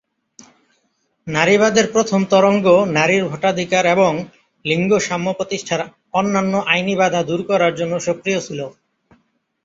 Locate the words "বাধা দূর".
6.97-7.41